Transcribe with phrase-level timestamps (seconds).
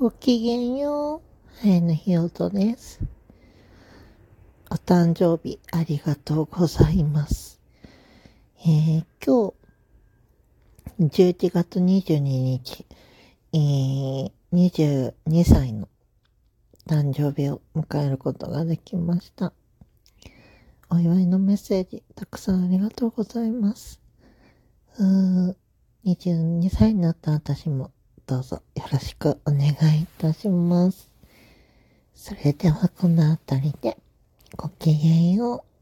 [0.00, 1.20] ごきげんよ
[1.62, 1.68] う。
[1.68, 3.00] はえのひよとです。
[4.70, 7.60] お誕生日ありがとうございます。
[8.64, 9.52] えー、今
[10.98, 12.86] 日、11月22日、
[13.52, 15.86] えー、22歳の
[16.88, 19.52] 誕生日を迎えることができました。
[20.88, 24.00] お祝いのメッセージ、たくさんありがとうございます。
[24.98, 25.54] うー
[26.06, 27.90] 22歳になった私も
[28.30, 31.10] どうぞよろしくお願いいたします。
[32.14, 33.96] それではこの辺りで
[34.56, 35.79] ごきげんよう。